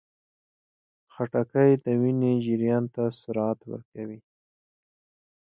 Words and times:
خټکی 1.13 1.71
د 1.83 1.85
وینې 2.01 2.33
جریان 2.45 2.83
ته 2.95 3.03
سرعت 3.21 3.59
ورکوي. 3.71 4.19